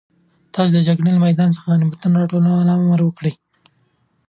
[0.53, 3.33] تاسو د جګړې له میدانه د غنیمتونو د راټولولو امر وکړئ.